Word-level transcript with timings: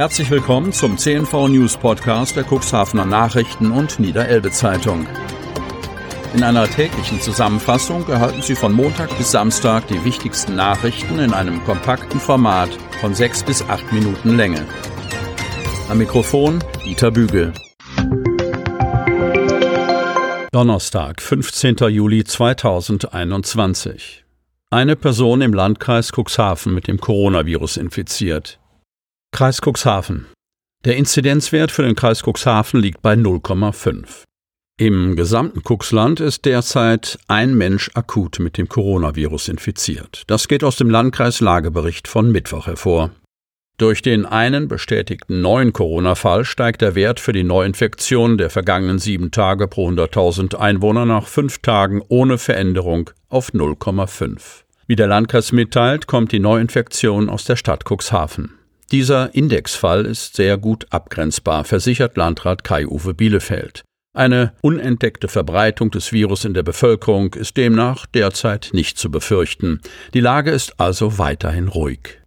Herzlich 0.00 0.30
willkommen 0.30 0.72
zum 0.72 0.96
CNV 0.96 1.48
News 1.48 1.76
Podcast 1.76 2.34
der 2.34 2.46
Cuxhavener 2.50 3.04
Nachrichten 3.04 3.70
und 3.70 4.00
Niederelbe 4.00 4.50
Zeitung. 4.50 5.06
In 6.32 6.42
einer 6.42 6.66
täglichen 6.66 7.20
Zusammenfassung 7.20 8.08
erhalten 8.08 8.40
Sie 8.40 8.54
von 8.54 8.72
Montag 8.72 9.14
bis 9.18 9.30
Samstag 9.30 9.86
die 9.88 10.02
wichtigsten 10.02 10.56
Nachrichten 10.56 11.18
in 11.18 11.34
einem 11.34 11.62
kompakten 11.64 12.18
Format 12.18 12.70
von 13.02 13.14
sechs 13.14 13.42
bis 13.42 13.60
acht 13.68 13.92
Minuten 13.92 14.38
Länge. 14.38 14.66
Am 15.90 15.98
Mikrofon 15.98 16.64
Dieter 16.82 17.10
Bügel. 17.10 17.52
Donnerstag, 20.50 21.20
15. 21.20 21.76
Juli 21.90 22.24
2021. 22.24 24.24
Eine 24.70 24.96
Person 24.96 25.42
im 25.42 25.52
Landkreis 25.52 26.10
Cuxhaven 26.10 26.72
mit 26.72 26.88
dem 26.88 26.98
Coronavirus 26.98 27.76
infiziert. 27.76 28.59
Kreis 29.32 29.60
Cuxhaven. 29.62 30.26
Der 30.84 30.96
Inzidenzwert 30.96 31.70
für 31.70 31.82
den 31.82 31.94
Kreis 31.94 32.22
Cuxhaven 32.22 32.80
liegt 32.80 33.00
bei 33.00 33.14
0,5. 33.14 34.24
Im 34.76 35.14
gesamten 35.16 35.62
Cuxland 35.62 36.20
ist 36.20 36.44
derzeit 36.44 37.18
ein 37.28 37.54
Mensch 37.54 37.90
akut 37.94 38.38
mit 38.40 38.58
dem 38.58 38.68
Coronavirus 38.68 39.48
infiziert. 39.48 40.24
Das 40.26 40.48
geht 40.48 40.64
aus 40.64 40.76
dem 40.76 40.90
Landkreis 40.90 41.40
Lagebericht 41.40 42.08
von 42.08 42.30
Mittwoch 42.30 42.66
hervor. 42.66 43.10
Durch 43.78 44.02
den 44.02 44.26
einen 44.26 44.68
bestätigten 44.68 45.40
neuen 45.40 45.72
Corona-Fall 45.72 46.44
steigt 46.44 46.82
der 46.82 46.94
Wert 46.94 47.18
für 47.18 47.32
die 47.32 47.44
Neuinfektion 47.44 48.36
der 48.36 48.50
vergangenen 48.50 48.98
sieben 48.98 49.30
Tage 49.30 49.68
pro 49.68 49.88
100.000 49.88 50.56
Einwohner 50.56 51.06
nach 51.06 51.26
fünf 51.26 51.60
Tagen 51.60 52.02
ohne 52.08 52.36
Veränderung 52.36 53.10
auf 53.28 53.52
0,5. 53.54 54.64
Wie 54.86 54.96
der 54.96 55.06
Landkreis 55.06 55.52
mitteilt, 55.52 56.06
kommt 56.06 56.32
die 56.32 56.40
Neuinfektion 56.40 57.30
aus 57.30 57.44
der 57.44 57.56
Stadt 57.56 57.84
Cuxhaven. 57.88 58.59
Dieser 58.92 59.32
Indexfall 59.36 60.04
ist 60.04 60.34
sehr 60.34 60.58
gut 60.58 60.86
abgrenzbar, 60.90 61.62
versichert 61.62 62.16
Landrat 62.16 62.64
Kai-Uwe 62.64 63.14
Bielefeld. 63.14 63.84
Eine 64.12 64.52
unentdeckte 64.62 65.28
Verbreitung 65.28 65.92
des 65.92 66.10
Virus 66.12 66.44
in 66.44 66.54
der 66.54 66.64
Bevölkerung 66.64 67.34
ist 67.34 67.56
demnach 67.56 68.06
derzeit 68.06 68.70
nicht 68.72 68.98
zu 68.98 69.08
befürchten. 69.08 69.80
Die 70.12 70.18
Lage 70.18 70.50
ist 70.50 70.80
also 70.80 71.18
weiterhin 71.18 71.68
ruhig. 71.68 72.18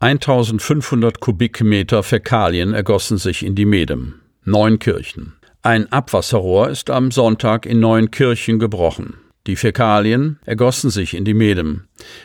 1500 0.00 1.20
Kubikmeter 1.20 2.02
Fäkalien 2.02 2.72
ergossen 2.72 3.18
sich 3.18 3.44
in 3.44 3.54
die 3.54 3.66
Medem. 3.66 4.22
Neun 4.44 4.78
Kirchen. 4.78 5.34
Ein 5.60 5.92
Abwasserrohr 5.92 6.70
ist 6.70 6.88
am 6.88 7.10
Sonntag 7.10 7.66
in 7.66 7.80
neun 7.80 8.10
Kirchen 8.10 8.58
gebrochen. 8.58 9.18
Die 9.48 9.56
Fäkalien 9.56 10.38
ergossen 10.44 10.90
sich 10.90 11.14
in 11.14 11.24
die 11.24 11.34
Medem. 11.34 11.82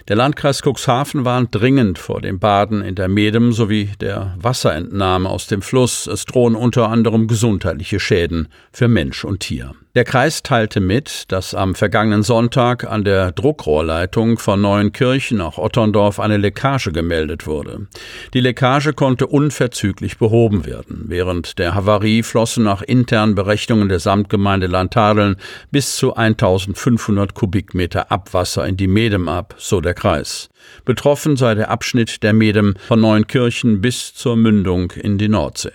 Der 0.08 0.16
Landkreis 0.16 0.62
Cuxhaven 0.62 1.26
warnt 1.26 1.50
dringend 1.52 1.98
vor 1.98 2.22
dem 2.22 2.38
Baden 2.38 2.84
in 2.84 2.94
der 2.94 3.08
Medem 3.08 3.54
sowie 3.54 3.90
der 4.00 4.36
Wasserentnahme 4.40 5.28
aus 5.28 5.48
dem 5.48 5.64
Fluss. 5.64 6.06
Es 6.06 6.26
drohen 6.26 6.56
unter 6.56 6.90
anderem 6.90 7.28
gesundheitliche 7.28 8.00
Schäden 8.00 8.50
für 8.72 8.88
Mensch 8.88 9.26
und 9.26 9.40
Tier. 9.40 9.74
Der 9.96 10.04
Kreis 10.04 10.44
teilte 10.44 10.80
mit, 10.80 11.32
dass 11.32 11.56
am 11.56 11.74
vergangenen 11.74 12.22
Sonntag 12.22 12.84
an 12.84 13.04
der 13.04 13.32
Druckrohrleitung 13.32 14.38
von 14.38 14.62
Neuenkirchen 14.62 15.40
nach 15.40 15.58
Otterndorf 15.58 16.20
eine 16.20 16.38
Leckage 16.38 16.92
gemeldet 16.92 17.48
wurde. 17.48 17.88
Die 18.34 18.40
Leckage 18.40 18.94
konnte 18.94 19.26
unverzüglich 19.26 20.20
behoben 20.20 20.66
werden. 20.66 21.06
Während 21.08 21.58
der 21.58 21.74
Havarie 21.74 22.22
flossen 22.22 22.64
nach 22.64 22.84
internen 22.84 23.34
Berechnungen 23.34 23.90
der 23.90 24.00
Samtgemeinde 24.00 24.68
Landtadeln 24.68 25.38
bis 25.72 25.96
zu 25.96 26.14
1500 26.14 27.34
Kubikmeter 27.34 28.12
Abwasser 28.12 28.68
in 28.68 28.78
die 28.78 28.88
Medem 28.88 29.28
ab, 29.28 29.56
so 29.58 29.82
der 29.82 29.94
Kreis. 29.96 30.50
Betroffen 30.86 31.38
sei 31.38 31.56
der 31.56 31.72
Abschnitt 31.72 32.22
der 32.22 32.34
Medem 32.34 32.76
von 32.88 33.02
Neuenkirchen 33.02 33.82
bis 33.82 34.14
zur 34.14 34.36
Mündung 34.36 34.92
in 34.92 35.18
die 35.18 35.30
Nordsee. 35.30 35.72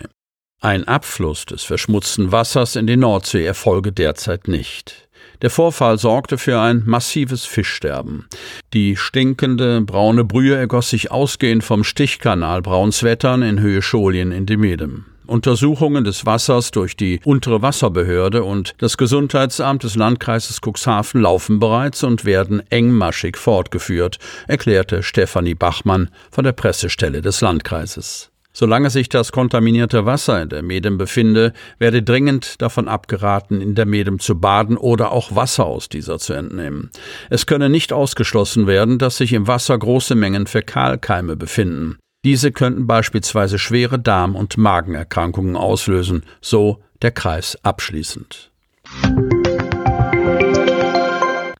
Ein 0.63 0.87
Abfluss 0.87 1.45
des 1.45 1.63
verschmutzten 1.63 2.31
Wassers 2.31 2.77
in 2.77 2.87
die 2.87 2.95
Nordsee 2.95 3.43
erfolge 3.43 3.91
derzeit 3.91 4.47
nicht. 4.47 5.09
Der 5.41 5.49
Vorfall 5.49 5.99
sorgte 5.99 6.37
für 6.37 6.57
ein 6.57 6.83
massives 6.85 7.43
Fischsterben. 7.43 8.29
Die 8.73 8.95
stinkende 8.95 9.81
braune 9.81 10.23
Brühe 10.23 10.55
ergoss 10.55 10.91
sich 10.91 11.11
ausgehend 11.11 11.65
vom 11.65 11.83
Stichkanal 11.83 12.61
Braunswettern 12.61 13.41
in 13.41 13.59
Höhe 13.59 13.81
Scholien 13.81 14.31
in 14.31 14.45
die 14.45 14.55
Medem. 14.55 15.03
Untersuchungen 15.25 16.05
des 16.05 16.25
Wassers 16.25 16.71
durch 16.71 16.95
die 16.95 17.19
untere 17.25 17.61
Wasserbehörde 17.61 18.45
und 18.45 18.73
das 18.77 18.95
Gesundheitsamt 18.95 19.83
des 19.83 19.97
Landkreises 19.97 20.61
Cuxhaven 20.61 21.19
laufen 21.19 21.59
bereits 21.59 22.05
und 22.05 22.23
werden 22.23 22.63
engmaschig 22.69 23.35
fortgeführt, 23.35 24.17
erklärte 24.47 25.03
Stefanie 25.03 25.55
Bachmann 25.55 26.09
von 26.31 26.45
der 26.45 26.53
Pressestelle 26.53 27.21
des 27.21 27.41
Landkreises. 27.41 28.32
Solange 28.53 28.91
sich 28.91 29.09
das 29.09 29.31
kontaminierte 29.31 30.05
Wasser 30.05 30.41
in 30.43 30.49
der 30.49 30.61
Medem 30.61 30.99
befinde, 30.99 31.53
werde 31.79 32.03
dringend 32.03 32.61
davon 32.61 32.87
abgeraten, 32.87 33.61
in 33.61 33.73
der 33.73 33.87
Medem 33.87 34.19
zu 34.19 34.39
baden 34.39 34.77
oder 34.77 35.11
auch 35.11 35.35
Wasser 35.35 35.65
aus 35.65 35.89
dieser 35.89 36.19
zu 36.19 36.33
entnehmen. 36.33 36.91
Es 37.31 37.47
könne 37.47 37.69
nicht 37.69 37.91
ausgeschlossen 37.91 38.67
werden, 38.67 38.99
dass 38.99 39.17
sich 39.17 39.33
im 39.33 39.47
Wasser 39.47 39.77
große 39.77 40.13
Mengen 40.13 40.45
Fäkalkeime 40.45 41.35
befinden. 41.35 41.97
Diese 42.23 42.51
könnten 42.51 42.87
beispielsweise 42.87 43.57
schwere 43.57 43.99
Darm- 43.99 44.35
und 44.35 44.55
Magenerkrankungen 44.57 45.57
auslösen, 45.57 46.23
so 46.39 46.81
der 47.01 47.11
Kreis 47.11 47.57
abschließend. 47.63 48.51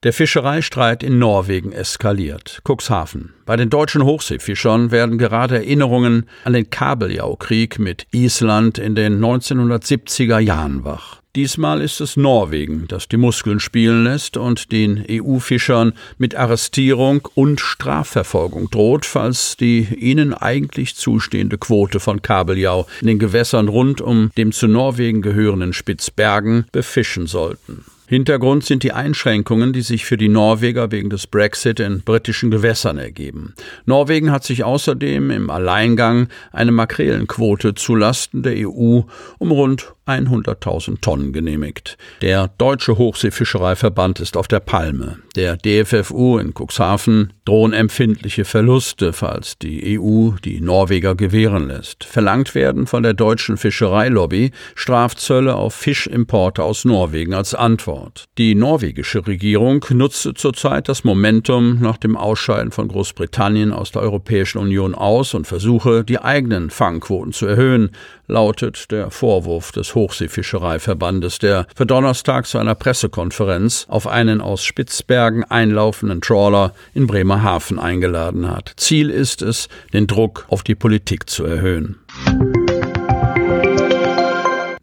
Der 0.04 0.12
Fischereistreit 0.12 1.02
in 1.02 1.18
Norwegen 1.18 1.72
eskaliert. 1.72 2.62
Cuxhaven. 2.68 3.32
Bei 3.46 3.56
den 3.56 3.70
deutschen 3.70 4.04
Hochseefischern 4.04 4.92
werden 4.92 5.18
gerade 5.18 5.56
Erinnerungen 5.56 6.26
an 6.44 6.52
den 6.52 6.70
Kabeljau-Krieg 6.70 7.80
mit 7.80 8.06
Island 8.12 8.80
in 8.80 8.96
den 8.96 9.24
1970er 9.24 10.40
Jahren 10.40 10.84
wach. 10.84 11.22
Diesmal 11.38 11.82
ist 11.82 12.02
es 12.02 12.18
Norwegen, 12.18 12.86
das 12.90 13.08
die 13.08 13.16
Muskeln 13.16 13.62
spielen 13.62 14.04
lässt 14.04 14.36
und 14.36 14.74
den 14.74 15.06
EU-Fischern 15.10 15.94
mit 16.18 16.36
Arrestierung 16.36 17.30
und 17.34 17.62
Strafverfolgung 17.62 18.70
droht, 18.70 19.06
falls 19.06 19.56
die 19.56 19.88
ihnen 19.96 20.34
eigentlich 20.34 20.96
zustehende 20.96 21.58
Quote 21.58 22.02
von 22.02 22.22
Kabeljau 22.22 22.88
in 23.00 23.08
den 23.08 23.20
Gewässern 23.20 23.70
rund 23.70 24.02
um 24.02 24.32
dem 24.38 24.52
zu 24.52 24.68
Norwegen 24.68 25.22
gehörenden 25.22 25.72
Spitzbergen 25.72 26.66
befischen 26.74 27.26
sollten. 27.26 27.86
Hintergrund 28.14 28.64
sind 28.64 28.84
die 28.84 28.92
Einschränkungen, 28.92 29.74
die 29.74 29.82
sich 29.82 30.06
für 30.06 30.18
die 30.18 30.30
Norweger 30.30 30.92
wegen 30.92 31.10
des 31.10 31.26
Brexit 31.26 31.80
in 31.80 32.02
britischen 32.02 32.52
Gewässern 32.52 33.00
ergeben. 33.00 33.56
Norwegen 33.86 34.30
hat 34.30 34.44
sich 34.44 34.64
außerdem 34.64 35.32
im 35.32 35.50
Alleingang 35.50 36.28
eine 36.52 36.72
Makrelenquote 36.72 37.74
zulasten 37.74 38.44
der 38.44 38.70
EU 38.70 39.02
um 39.40 39.52
rund 39.52 39.94
100.000 40.06 41.00
Tonnen 41.02 41.32
genehmigt. 41.32 41.98
Der 42.22 42.50
Deutsche 42.58 42.98
Hochseefischereiverband 42.98 44.20
ist 44.20 44.36
auf 44.36 44.48
der 44.48 44.60
Palme. 44.60 45.20
Der 45.36 45.56
DFFU 45.56 46.38
in 46.38 46.54
Cuxhaven 46.54 47.32
drohen 47.46 47.74
empfindliche 47.74 48.44
Verluste, 48.44 49.14
falls 49.14 49.58
die 49.58 49.98
EU 49.98 50.32
die 50.44 50.60
Norweger 50.60 51.16
gewähren 51.16 51.68
lässt. 51.68 52.04
Verlangt 52.04 52.54
werden 52.54 52.86
von 52.86 53.02
der 53.02 53.14
deutschen 53.14 53.56
Fischereilobby 53.58 54.52
Strafzölle 54.76 55.56
auf 55.56 55.74
Fischimporte 55.74 56.64
aus 56.64 56.84
Norwegen 56.84 57.34
als 57.34 57.56
Antwort. 57.56 58.03
Die 58.38 58.56
norwegische 58.56 59.26
Regierung 59.26 59.86
nutzte 59.92 60.34
zurzeit 60.34 60.90
das 60.90 61.04
Momentum 61.04 61.80
nach 61.80 61.98
dem 61.98 62.18
Ausscheiden 62.18 62.72
von 62.72 62.88
Großbritannien 62.88 63.72
aus 63.74 63.92
der 63.92 64.02
Europäischen 64.02 64.58
Union 64.58 64.96
aus 64.96 65.34
und 65.34 65.48
versuche, 65.48 66.04
die 66.04 66.20
eigenen 66.20 66.70
Fangquoten 66.70 67.34
zu 67.34 67.46
erhöhen, 67.46 67.92
lautet 68.28 68.92
der 68.92 69.12
Vorwurf 69.12 69.72
des 69.72 69.96
Hochseefischereiverbandes, 69.96 71.40
der 71.40 71.68
für 71.76 71.86
Donnerstag 71.86 72.46
zu 72.48 72.58
einer 72.58 72.76
Pressekonferenz 72.76 73.86
auf 73.90 74.08
einen 74.08 74.42
aus 74.42 74.64
Spitzbergen 74.64 75.44
einlaufenden 75.44 76.22
Trawler 76.22 76.74
in 76.94 77.08
Bremerhaven 77.08 77.80
eingeladen 77.80 78.50
hat. 78.50 78.74
Ziel 78.78 79.10
ist 79.10 79.42
es, 79.42 79.70
den 79.94 80.08
Druck 80.08 80.46
auf 80.50 80.64
die 80.64 80.76
Politik 80.76 81.30
zu 81.30 81.46
erhöhen. 81.46 82.00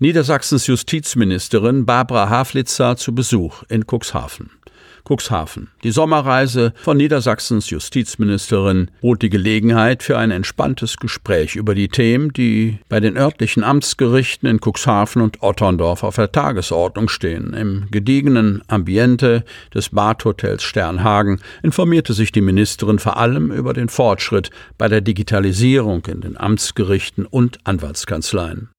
Niedersachsens 0.03 0.67
Justizministerin 0.67 1.85
Barbara 1.85 2.31
Haflitzer 2.31 2.97
zu 2.97 3.15
Besuch 3.15 3.65
in 3.69 3.85
Cuxhaven. 3.85 4.49
Cuxhaven. 5.07 5.69
Die 5.85 5.91
Sommerreise 5.91 6.73
von 6.81 6.97
Niedersachsens 6.97 7.69
Justizministerin 7.69 8.91
bot 9.03 9.21
die 9.21 9.29
Gelegenheit 9.29 10.03
für 10.03 10.17
ein 10.17 10.31
entspanntes 10.31 10.97
Gespräch 10.97 11.55
über 11.55 11.75
die 11.75 11.89
Themen, 11.89 12.33
die 12.33 12.79
bei 12.89 13.01
den 13.01 13.19
örtlichen 13.19 13.63
Amtsgerichten 13.63 14.49
in 14.49 14.59
Cuxhaven 14.59 15.21
und 15.21 15.43
Otterndorf 15.43 16.03
auf 16.03 16.17
der 16.17 16.33
Tagesordnung 16.33 17.11
stehen. 17.11 17.53
Im 17.53 17.89
gediegenen 17.91 18.63
Ambiente 18.69 19.45
des 19.75 19.91
Badhotels 19.91 20.63
Sternhagen 20.63 21.43
informierte 21.63 22.15
sich 22.15 22.33
die 22.33 22.41
Ministerin 22.41 22.99
vor 22.99 23.19
allem 23.19 23.53
über 23.53 23.75
den 23.75 23.91
Fortschritt 23.91 24.49
bei 24.79 24.89
der 24.89 25.03
Digitalisierung 25.03 26.07
in 26.07 26.23
den 26.23 26.39
Amtsgerichten 26.39 27.27
und 27.27 27.59
Anwaltskanzleien. 27.65 28.71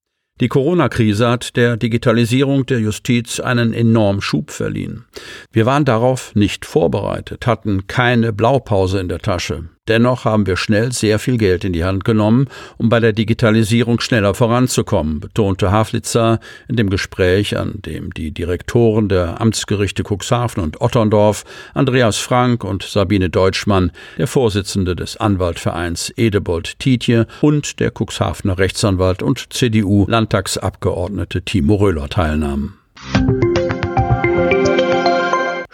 Die 0.42 0.48
Corona-Krise 0.48 1.30
hat 1.30 1.56
der 1.56 1.78
Digitalisierung 1.78 2.66
der 2.66 2.80
Justiz 2.80 3.40
einen 3.40 3.74
enormen 3.74 4.22
Schub 4.22 4.50
verliehen. 4.50 5.06
Wir 5.52 5.68
waren 5.68 5.86
darauf 5.86 6.34
nicht 6.34 6.66
vorbereitet, 6.66 7.46
hatten 7.46 7.86
keine 7.86 8.34
Blaupause 8.34 9.00
in 9.00 9.08
der 9.08 9.20
Tasche. 9.20 9.70
Dennoch 9.88 10.25
haben 10.25 10.45
wir 10.45 10.57
schnell 10.57 10.92
sehr 10.92 11.18
viel 11.18 11.38
Geld 11.38 11.63
in 11.63 11.74
die 11.74 11.83
Hand 11.83 12.06
genommen, 12.06 12.48
um 12.78 12.89
bei 12.89 13.00
der 13.00 13.13
Digitalisierung 13.13 14.00
schneller 14.00 14.36
voranzukommen, 14.36 15.19
betonte 15.19 15.72
Haflitzer 15.72 16.39
in 16.68 16.75
dem 16.75 16.92
Gespräch, 16.92 17.57
an 17.57 17.81
dem 17.81 18.13
die 18.13 18.31
Direktoren 18.31 19.10
der 19.10 19.42
Amtsgerichte 19.42 20.04
Cuxhaven 20.04 20.62
und 20.62 20.81
Otterndorf, 20.81 21.45
Andreas 21.74 22.18
Frank 22.18 22.63
und 22.63 22.83
Sabine 22.83 23.31
Deutschmann, 23.31 23.92
der 24.19 24.28
Vorsitzende 24.28 24.95
des 24.95 25.18
Anwaltvereins 25.18 26.13
Edebold 26.16 26.78
Tietje 26.78 27.25
und 27.42 27.80
der 27.80 27.92
Cuxhavener 27.92 28.60
Rechtsanwalt 28.60 29.24
und 29.24 29.51
CDU-Landtagsabgeordnete 29.51 31.42
Timo 31.42 31.75
Röhler 31.75 32.07
teilnahmen. 32.07 32.78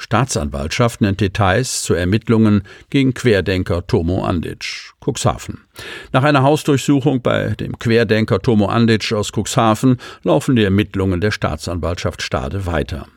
Staatsanwaltschaft 0.07 1.01
nennt 1.01 1.19
Details 1.19 1.81
zu 1.81 1.93
Ermittlungen 1.93 2.63
gegen 2.89 3.13
Querdenker 3.13 3.85
Tomo 3.87 4.23
Andic, 4.23 4.93
Cuxhaven. 5.03 5.65
Nach 6.13 6.23
einer 6.23 6.43
Hausdurchsuchung 6.43 7.21
bei 7.21 7.49
dem 7.55 7.77
Querdenker 7.77 8.41
Tomo 8.41 8.67
Andic 8.67 9.11
aus 9.11 9.33
Cuxhaven 9.33 9.97
laufen 10.23 10.55
die 10.55 10.63
Ermittlungen 10.63 11.19
der 11.19 11.31
Staatsanwaltschaft 11.31 12.21
Stade 12.21 12.65
weiter. 12.65 13.07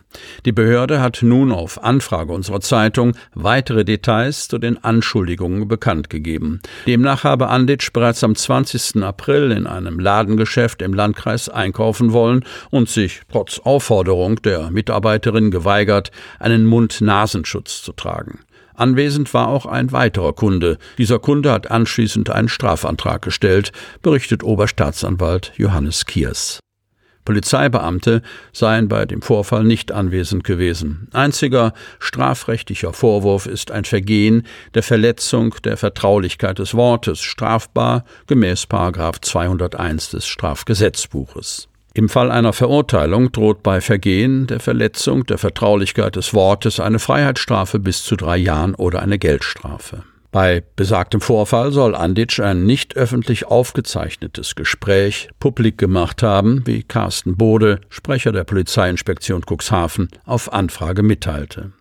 Die 0.45 0.53
Behörde 0.53 1.01
hat 1.01 1.21
nun 1.23 1.53
auf 1.53 1.83
Anfrage 1.83 2.33
unserer 2.33 2.61
Zeitung 2.61 3.17
weitere 3.35 3.85
Details 3.85 4.49
zu 4.49 4.59
den 4.59 4.83
Anschuldigungen 4.83 5.69
bekannt 5.69 6.11
gegeben. 6.11 6.61
Demnach 6.87 7.25
habe 7.25 7.49
Anditsch 7.49 7.93
bereits 7.93 8.25
am 8.25 8.35
20. 8.35 9.03
April 9.03 9.53
in 9.53 9.67
einem 9.67 9.99
Ladengeschäft 9.99 10.83
im 10.83 10.95
Landkreis 10.95 11.49
einkaufen 11.49 12.13
wollen 12.13 12.45
und 12.71 12.89
sich 12.89 13.23
trotz 13.31 13.61
Aufforderung 13.61 14.43
der 14.43 14.71
Mitarbeiterin 14.71 15.51
geweigert, 15.51 16.11
einen 16.39 16.67
Mund-Nasenschutz 16.67 17.83
zu 17.83 17.93
tragen. 17.93 18.41
Anwesend 18.75 19.35
war 19.35 19.49
auch 19.49 19.67
ein 19.67 19.93
weiterer 19.93 20.33
Kunde. 20.33 20.79
Dieser 20.97 21.19
Kunde 21.19 21.53
hat 21.53 21.71
anschließend 21.71 22.31
einen 22.31 22.49
Strafantrag 22.49 23.21
gestellt, 23.21 23.73
berichtet 24.01 24.43
Oberstaatsanwalt 24.43 25.53
Johannes 25.57 26.07
Kiers. 26.07 26.61
Polizeibeamte 27.25 28.23
seien 28.53 28.89
bei 28.89 29.05
dem 29.07 29.23
Vorfall 29.23 29.65
nicht 29.65 29.93
anwesend 29.93 30.45
gewesen. 30.45 31.09
Einziger 31.13 31.73
strafrechtlicher 31.99 32.93
Vorwurf 32.93 33.47
ist 33.47 33.71
ein 33.71 33.85
Vergehen 33.85 34.47
der 34.75 34.83
Verletzung 34.83 35.55
der 35.65 35.77
Vertraulichkeit 35.77 36.59
des 36.59 36.75
Wortes, 36.75 37.21
strafbar 37.21 38.05
gemäß 38.27 38.67
201 38.69 40.11
des 40.11 40.27
Strafgesetzbuches. 40.27 41.69
Im 41.93 42.09
Fall 42.09 42.31
einer 42.31 42.53
Verurteilung 42.53 43.33
droht 43.33 43.63
bei 43.65 43.81
Vergehen 43.81 44.47
der 44.47 44.61
Verletzung 44.61 45.27
der 45.27 45.39
Vertraulichkeit 45.39 46.15
des 46.15 46.33
Wortes 46.35 46.79
eine 46.79 47.01
Freiheitsstrafe 47.01 47.81
bis 47.81 48.05
zu 48.05 48.15
drei 48.15 48.37
Jahren 48.37 48.77
oder 48.77 49.03
eine 49.03 49.19
Geldstrafe. 49.19 50.05
Bei 50.33 50.63
besagtem 50.77 51.21
Vorfall 51.21 51.73
soll 51.73 51.97
Anditsch 51.97 52.39
ein 52.39 52.65
nicht 52.65 52.97
öffentlich 52.97 53.47
aufgezeichnetes 53.47 54.55
Gespräch 54.55 55.29
publik 55.41 55.77
gemacht 55.77 56.23
haben, 56.23 56.65
wie 56.67 56.85
Carsten 56.85 57.37
Bode, 57.37 57.81
Sprecher 57.89 58.31
der 58.31 58.45
Polizeiinspektion 58.45 59.43
Cuxhaven, 59.45 60.09
auf 60.25 60.53
Anfrage 60.53 61.03
mitteilte. 61.03 61.73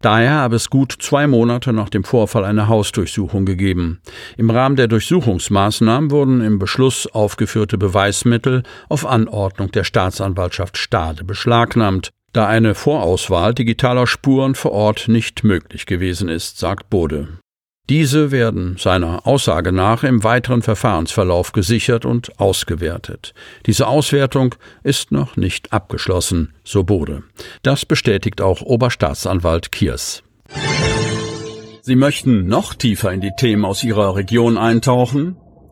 Daher 0.00 0.32
habe 0.32 0.56
es 0.56 0.70
gut 0.70 0.94
zwei 1.00 1.26
Monate 1.26 1.72
nach 1.72 1.88
dem 1.88 2.04
Vorfall 2.04 2.44
eine 2.44 2.68
Hausdurchsuchung 2.68 3.46
gegeben. 3.46 4.00
Im 4.36 4.50
Rahmen 4.50 4.76
der 4.76 4.86
Durchsuchungsmaßnahmen 4.86 6.12
wurden 6.12 6.40
im 6.40 6.60
Beschluss 6.60 7.08
aufgeführte 7.08 7.78
Beweismittel 7.78 8.62
auf 8.88 9.06
Anordnung 9.06 9.72
der 9.72 9.82
Staatsanwaltschaft 9.82 10.76
Stade 10.76 11.24
beschlagnahmt, 11.24 12.10
da 12.32 12.46
eine 12.46 12.74
Vorauswahl 12.76 13.54
digitaler 13.54 14.06
Spuren 14.06 14.54
vor 14.54 14.72
Ort 14.72 15.08
nicht 15.08 15.42
möglich 15.42 15.86
gewesen 15.86 16.28
ist, 16.28 16.58
sagt 16.58 16.90
Bode. 16.90 17.28
Diese 17.88 18.30
werden 18.30 18.76
seiner 18.78 19.26
Aussage 19.26 19.72
nach 19.72 20.04
im 20.04 20.22
weiteren 20.22 20.60
Verfahrensverlauf 20.60 21.52
gesichert 21.52 22.04
und 22.04 22.38
ausgewertet. 22.38 23.32
Diese 23.64 23.86
Auswertung 23.86 24.54
ist 24.82 25.10
noch 25.10 25.36
nicht 25.36 25.72
abgeschlossen, 25.72 26.52
so 26.64 26.84
Bode. 26.84 27.22
Das 27.62 27.86
bestätigt 27.86 28.42
auch 28.42 28.60
Oberstaatsanwalt 28.60 29.72
Kiers. 29.72 30.22
Sie 31.80 31.96
möchten 31.96 32.46
noch 32.46 32.74
tiefer 32.74 33.10
in 33.10 33.22
die 33.22 33.32
Themen 33.38 33.64
aus 33.64 33.82
Ihrer 33.82 34.16
Region 34.16 34.58
eintauchen? 34.58 35.36